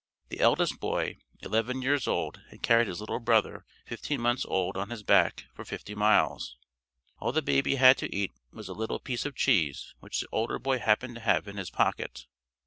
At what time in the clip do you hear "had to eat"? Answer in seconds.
7.75-8.33